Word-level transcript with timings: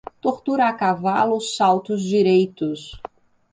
Tortura 0.19 0.67
a 0.67 0.73
cavalo, 0.73 1.39
saltos 1.39 2.01
direitos. 2.01 2.99